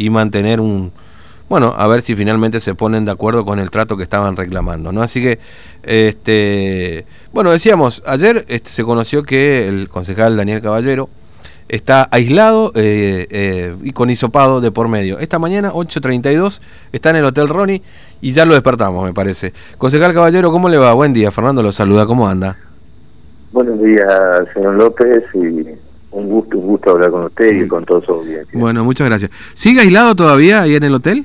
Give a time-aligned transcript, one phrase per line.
[0.00, 0.92] y mantener un,
[1.50, 4.92] bueno, a ver si finalmente se ponen de acuerdo con el trato que estaban reclamando,
[4.92, 5.02] ¿no?
[5.02, 5.38] Así que,
[5.82, 11.10] este, bueno, decíamos, ayer este, se conoció que el concejal Daniel Caballero
[11.68, 15.18] está aislado eh, eh, y con hisopado de por medio.
[15.18, 16.62] Esta mañana, 8.32,
[16.92, 17.82] está en el Hotel Ronnie
[18.22, 19.52] y ya lo despertamos, me parece.
[19.76, 20.94] Concejal Caballero, ¿cómo le va?
[20.94, 22.56] Buen día, Fernando lo saluda, ¿cómo anda?
[23.52, 28.04] Buenos días, señor López, y un gusto, un gusto hablar con usted y con todos
[28.04, 28.58] su audiencia.
[28.58, 29.30] Bueno, muchas gracias.
[29.54, 31.24] ¿Sigue aislado todavía ahí en el hotel?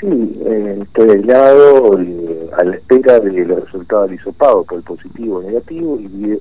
[0.00, 0.06] Sí,
[0.44, 5.38] eh, estoy aislado eh, a la espera de los resultados del hisopado, por el positivo
[5.38, 6.38] o negativo, y,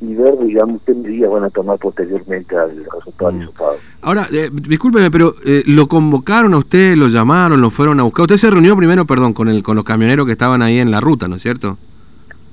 [0.00, 3.42] y ver, digamos, qué medidas van a tomar posteriormente al resultado del mm.
[3.42, 3.76] hisopado.
[4.02, 8.22] Ahora, eh, discúlpeme, pero eh, ¿lo convocaron a usted, lo llamaron, lo fueron a buscar?
[8.22, 11.00] Usted se reunió primero, perdón, con el con los camioneros que estaban ahí en la
[11.00, 11.78] ruta, ¿no es cierto?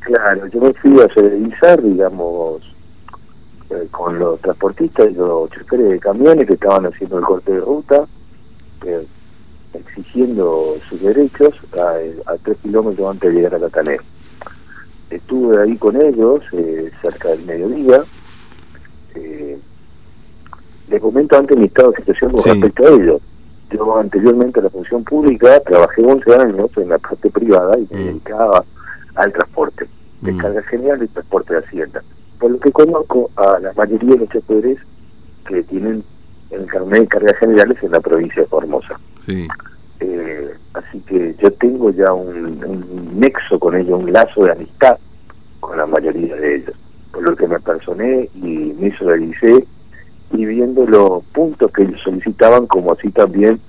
[0.02, 2.73] Claro, yo me fui a revisar, digamos,
[3.74, 7.60] eh, con los transportistas y los choferes de camiones que estaban haciendo el corte de
[7.60, 8.06] ruta,
[9.74, 13.98] exigiendo sus derechos a, tres kilómetros antes de llegar a Catané.
[15.10, 18.04] Estuve ahí con ellos eh, cerca del mediodía.
[19.16, 19.58] Eh,
[20.90, 23.22] les comento antes mi estado de situación con respecto a ellos.
[23.72, 28.02] Yo anteriormente a la función pública trabajé 11 años en la parte privada y me
[28.02, 28.06] mm.
[28.06, 28.64] dedicaba
[29.16, 29.88] al transporte
[30.22, 30.38] de mm.
[30.38, 32.04] carga general y transporte de hacienda.
[32.44, 34.78] Por lo que conozco a la mayoría de los choferes
[35.48, 36.04] que tienen
[36.52, 39.00] el carnet de cargas generales en la provincia de Formosa.
[39.26, 39.48] Sí.
[40.02, 44.98] Eh, así que yo tengo ya un, nexo con ellos, un lazo de amistad
[45.62, 46.76] con la mayoría de ellos,
[47.14, 49.66] por lo que me personé y me visualicé
[50.34, 53.62] y viendo los puntos que ellos solicitaban, como así también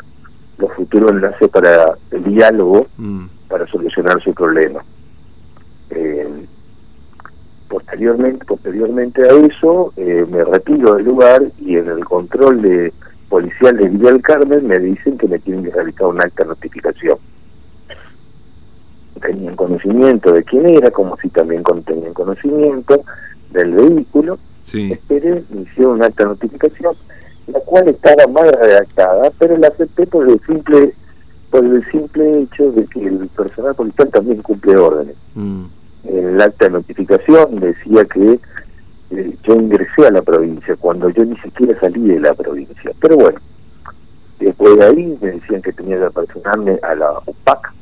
[0.59, 3.27] los futuros enlaces para el diálogo mm.
[3.47, 4.83] para solucionar su problema.
[5.91, 6.24] Eh,
[8.05, 12.93] posteriormente, posteriormente a eso, eh, me retiro del lugar y en el control de
[13.29, 17.17] policial de Villa del Carmen me dicen que me tienen que realizar una alta notificación.
[19.21, 23.03] Tenían conocimiento de quién era, como si también tenían conocimiento
[23.53, 24.39] del vehículo.
[24.63, 24.93] Sí.
[24.93, 26.95] Esperé, me hicieron una alta notificación,
[27.47, 30.95] la cual estaba mal redactada, pero la acepté por el simple
[31.51, 35.15] por el simple hecho de que el personal policial también cumple órdenes.
[35.37, 35.67] Mm.
[36.05, 38.39] En el acta de notificación decía que
[39.11, 42.91] eh, yo ingresé a la provincia cuando yo ni siquiera salí de la provincia.
[43.01, 43.39] Pero bueno,
[44.39, 47.73] después de ahí me decían que tenía que personarme a la UPAC,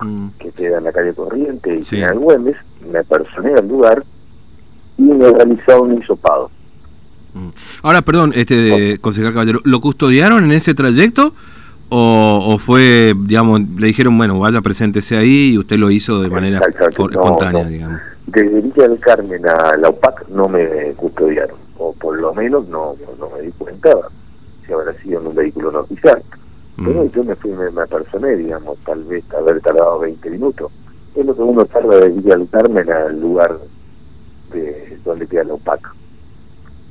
[0.00, 0.28] mm.
[0.38, 2.56] que queda en la calle Corriente y en el Güemes,
[2.90, 4.04] me personé al lugar
[4.96, 6.50] y me realizaron un hisopado.
[7.34, 7.48] Mm.
[7.82, 11.34] Ahora, perdón, este de, concejal Caballero, ¿lo custodiaron en ese trayecto
[11.90, 16.60] o, fue, digamos, le dijeron, bueno, vaya, preséntese ahí y usted lo hizo de manera
[16.90, 18.00] espontánea, digamos?
[18.26, 22.94] Desde Villa del Carmen a la UPAC no me custodiaron, o por lo menos no,
[23.18, 23.90] no me di cuenta
[24.66, 26.22] si habrá sido en un vehículo no oficial.
[26.76, 26.84] Mm.
[26.84, 30.70] Pero yo me fui, me, me personé, digamos, tal vez haber tardado 20 minutos.
[31.14, 33.58] Es lo que uno tarda de Villa del Carmen al lugar
[34.52, 35.94] de donde queda la UPAC.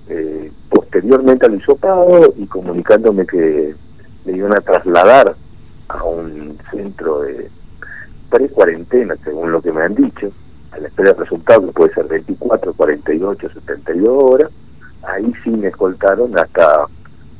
[0.09, 3.75] Eh, posteriormente al hisopado y comunicándome que
[4.27, 5.35] me iban a trasladar
[5.87, 7.49] a un centro de
[8.29, 10.31] pre-cuarentena, según lo que me han dicho,
[10.71, 14.51] a la espera del resultado, que puede ser 24, 48, 72 horas,
[15.03, 16.85] ahí sí me escoltaron hasta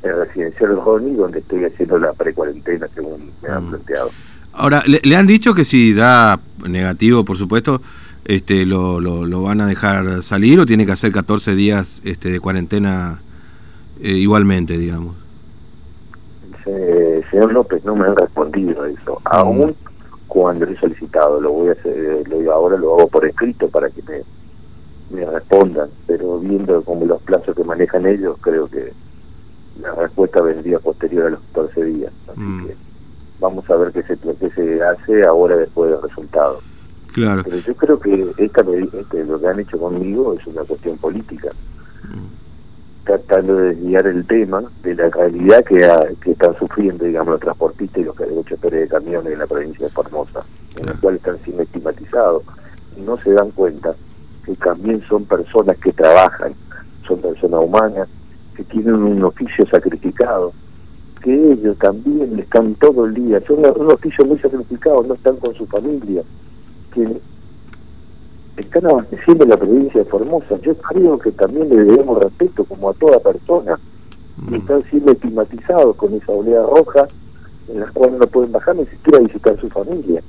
[0.03, 3.69] el residencial Ronnie, donde estoy haciendo la pre-cuarentena, según me han mm.
[3.69, 4.11] planteado.
[4.53, 7.81] Ahora, ¿le, han dicho que si da negativo, por supuesto,
[8.25, 12.39] este lo, lo, van a dejar salir o tiene que hacer 14 días este, de
[12.39, 13.19] cuarentena
[14.01, 15.26] eh, igualmente, digamos?
[17.37, 19.19] Señor López, no me han respondido eso.
[19.19, 19.25] Mm.
[19.25, 19.75] Aún
[20.27, 24.01] cuando he solicitado, lo voy a hacer, lo, ahora lo hago por escrito para que
[24.03, 24.21] me,
[25.15, 28.91] me respondan, pero viendo como los plazos que manejan ellos, creo que
[29.81, 32.11] la respuesta vendría posterior a los 14 días.
[32.27, 32.67] Así mm.
[32.67, 32.75] que
[33.39, 36.59] vamos a ver qué se, qué se hace ahora después del resultado.
[37.13, 37.43] Claro.
[37.43, 38.61] Pero yo creo que esta,
[38.93, 41.49] este, lo que han hecho conmigo es una cuestión política.
[43.27, 45.77] Tratando de desviar el tema de la calidad que,
[46.21, 49.85] que están sufriendo, digamos, los transportistas y los, los choferes de camiones en la provincia
[49.85, 50.39] de Formosa,
[50.79, 52.43] en el cual están siendo estigmatizados.
[52.95, 53.93] Y no se dan cuenta
[54.45, 56.53] que también son personas que trabajan,
[57.05, 58.07] son personas humanas,
[58.55, 60.53] que tienen un oficio sacrificado,
[61.21, 65.53] que ellos también están todo el día, son un oficio muy sacrificado, no están con
[65.53, 66.23] su familia,
[68.77, 70.59] están abasteciendo la provincia de Formosa.
[70.61, 73.79] Yo creo que también le debemos respeto como a toda persona.
[74.37, 74.53] Mm.
[74.53, 77.07] están siendo estigmatizados con esa oleada roja
[77.69, 80.21] en la cual no pueden bajar ni siquiera visitar su familia.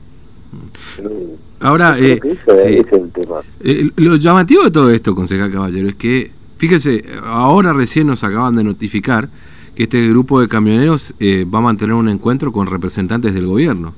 [0.52, 1.06] Mm.
[1.06, 3.40] Eh, Ahora, eh, ese, es el tema.
[3.60, 8.54] Eh, lo llamativo de todo esto, concejal Caballero, es que, fíjese, ahora recién nos acaban
[8.54, 9.28] de notificar
[9.74, 13.92] que este grupo de camioneros eh, va a mantener un encuentro con representantes del gobierno.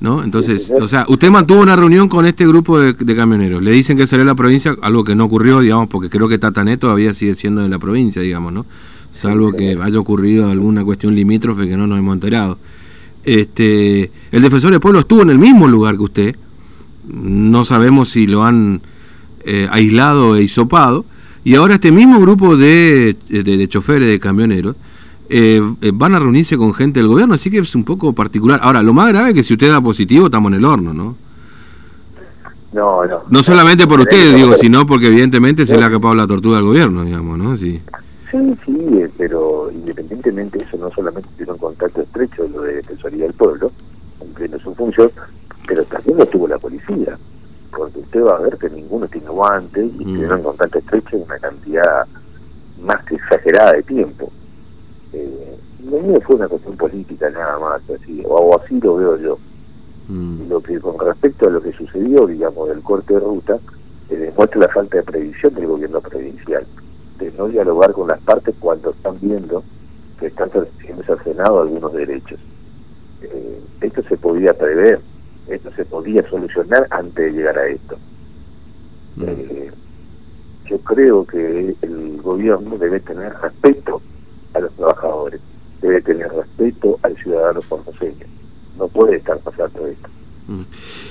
[0.00, 0.24] ¿No?
[0.24, 3.62] Entonces, o sea, usted mantuvo una reunión con este grupo de, camioneros.
[3.62, 6.38] Le dicen que salió de la provincia, algo que no ocurrió, digamos, porque creo que
[6.38, 8.64] Tatané todavía sigue siendo de la provincia, digamos, ¿no?
[9.10, 12.58] Salvo que haya ocurrido alguna cuestión limítrofe que no nos hemos enterado.
[13.24, 16.36] Este, el defensor del pueblo estuvo en el mismo lugar que usted.
[17.06, 18.80] No sabemos si lo han
[19.44, 21.04] eh, aislado e hisopado.
[21.44, 24.76] Y ahora este mismo grupo de, de choferes, de camioneros,
[25.32, 28.58] eh, eh, van a reunirse con gente del gobierno, así que es un poco particular.
[28.62, 31.16] Ahora, lo más grave es que si usted da positivo, estamos en el horno, ¿no?
[32.72, 33.22] No, no.
[33.28, 36.64] No solamente por usted, digo, sino porque evidentemente se le ha capado la tortuga al
[36.64, 37.56] gobierno, digamos, ¿no?
[37.56, 37.80] Sí,
[38.30, 42.76] sí, sí eh, pero independientemente de eso, no solamente tiene un contacto estrecho lo de
[42.76, 43.70] Defensoría del Pueblo,
[44.18, 45.12] cumpliendo su función,
[45.66, 47.16] pero también lo tuvo la policía,
[47.70, 50.32] porque usted va a ver que ninguno tiene guantes y mm.
[50.32, 52.06] un contacto estrecho en una cantidad
[52.82, 54.32] más que exagerada de tiempo.
[56.00, 59.38] Mío fue una cuestión política nada más, así, o así lo veo yo.
[60.08, 60.48] Mm.
[60.48, 63.58] Lo que con respecto a lo que sucedió, digamos, del corte de ruta,
[64.08, 66.66] eh, demuestra la falta de previsión del gobierno provincial,
[67.18, 69.62] de no dialogar con las partes cuando están viendo
[70.18, 70.50] que están
[70.80, 72.40] siendo cercenados algunos derechos.
[73.22, 75.00] Eh, esto se podía prever,
[75.48, 77.96] esto se podía solucionar antes de llegar a esto.
[79.16, 79.24] Mm.
[79.28, 79.70] Eh,
[80.66, 84.00] yo creo que el gobierno debe tener respeto
[84.54, 85.40] a los trabajadores,
[85.80, 88.26] debe tener respeto al ciudadano formoseño.
[88.78, 90.08] No puede estar pasando esto.
[90.48, 90.58] Mm.
[90.58, 90.64] No,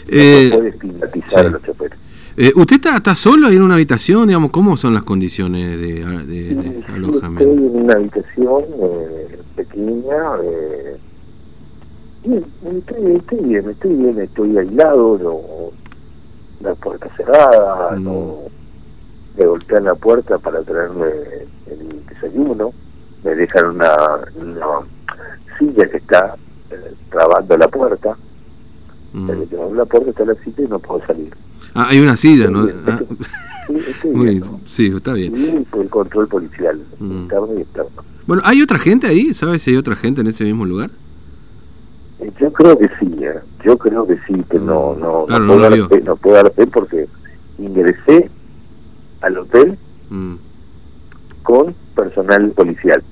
[0.08, 1.98] eh, puede estigmatizar a los choferes.
[2.38, 4.28] Eh, ¿Usted está, está, solo ahí en una habitación?
[4.28, 7.44] digamos ¿Cómo son las condiciones de, de, alojamiento?
[7.44, 10.16] Estoy en una habitación eh, pequeña.
[10.44, 10.98] Eh,
[12.24, 15.40] estoy, estoy, bien, estoy bien, estoy aislado, no,
[16.62, 18.04] la puerta cerrada, mm.
[18.04, 18.38] no,
[19.38, 21.08] me golpean la puerta para traerme
[21.68, 22.74] el desayuno
[23.24, 23.96] me dejan una,
[25.58, 26.36] silla que está
[26.72, 28.18] eh, trabando la puerta.
[29.12, 29.32] Mm.
[29.74, 31.34] la puerta está la silla y no puedo salir.
[31.74, 32.68] Ah, hay una silla, ¿no?
[32.88, 33.00] Ah.
[34.66, 35.66] Sí, está bien.
[35.70, 37.12] Por el control policial, mm.
[37.12, 38.04] interno y externo.
[38.26, 39.34] Bueno, ¿hay otra gente ahí?
[39.34, 40.90] ¿Sabes si hay otra gente en ese mismo lugar?
[42.20, 43.40] Eh, yo creo que sí, ¿eh?
[43.64, 45.00] yo creo que sí, que no, mm.
[45.00, 47.08] no, no, puedo dar fe, no puedo dar fe porque
[47.58, 48.30] ingresé
[49.22, 49.78] al hotel
[51.44, 53.04] con personal policial.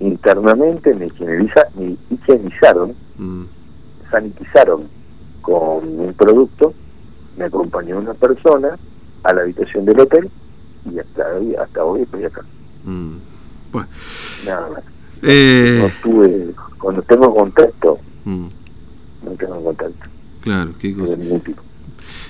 [0.00, 3.42] Internamente me, higieniza, me higienizaron, mm.
[4.10, 4.88] sanitizaron
[5.42, 6.74] con un producto,
[7.36, 8.78] me acompañó una persona
[9.22, 10.30] a la habitación del hotel
[10.90, 12.42] y hasta hoy, hasta hoy estoy acá.
[12.84, 13.16] Mm.
[14.44, 14.84] Nada más.
[15.22, 15.78] Eh...
[15.80, 18.46] No estuve, cuando tengo contacto, mm.
[19.24, 20.08] no tengo contacto.
[20.40, 21.16] Claro, qué cosa.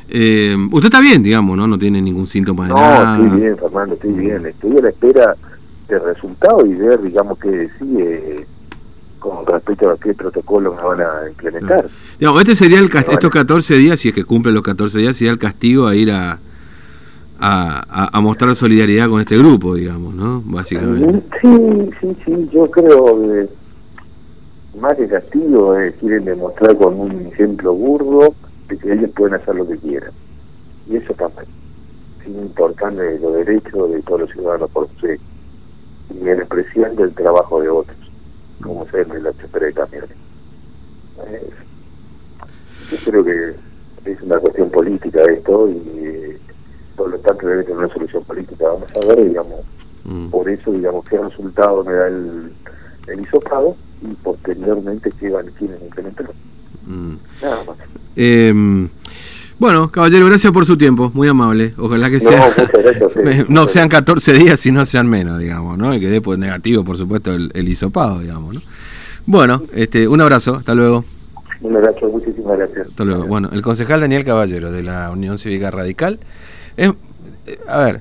[0.09, 1.67] Eh, usted está bien, digamos, ¿no?
[1.67, 3.17] No tiene ningún síntoma de no, nada.
[3.17, 4.47] No, estoy bien, Fernando, estoy bien.
[4.47, 5.37] Estoy a la espera
[5.89, 8.47] de resultado y ver, digamos, qué decide
[9.19, 11.89] con respecto a qué protocolo me van a implementar.
[12.19, 15.33] Digamos, este sería el estos 14 días, si es que cumple los 14 días, sería
[15.33, 16.41] el castigo a ir a,
[17.39, 20.43] a, a, mostrar solidaridad con este grupo, digamos, ¿no?
[20.45, 21.23] Básicamente.
[21.41, 23.49] Sí, sí, sí, yo creo que
[24.79, 28.35] más que castigo es quieren demostrar con un ejemplo burdo
[28.85, 30.13] ellos pueden hacer lo que quieran.
[30.89, 31.47] Y eso también,
[32.23, 35.19] sin importar los derechos de todos los ciudadanos por usted,
[36.11, 37.97] y en expresión del trabajo de otros,
[38.63, 40.17] como se en la chopera de camiones.
[42.91, 43.55] yo creo que
[44.11, 46.37] es una cuestión política esto y
[46.97, 48.67] por lo tanto debe tener una solución política.
[48.67, 49.61] Vamos a ver, digamos,
[50.05, 50.29] mm.
[50.29, 52.53] por eso, digamos, qué resultado me da el,
[53.09, 56.31] el hisopado y posteriormente qué van, quieren implementar.
[56.87, 57.15] Mm.
[58.17, 58.89] Em,
[59.59, 61.75] bueno, caballero, gracias por su tiempo, muy amable.
[61.79, 62.53] Ojalá que sea,
[63.49, 65.95] no, sean 14 días, sino sean menos, digamos, ¿no?
[65.95, 68.61] Y que dé pues, negativo, por supuesto, el, el hisopado, digamos, ¿no?
[69.27, 71.05] Bueno, este, un abrazo, hasta luego.
[71.61, 72.89] Un abrazo, muchísimas gracias.
[72.89, 73.27] Hasta luego.
[73.27, 76.19] Bueno, el concejal Daniel Caballero de la Unión Cívica Radical.
[76.77, 76.93] Es,
[77.69, 78.01] a ver,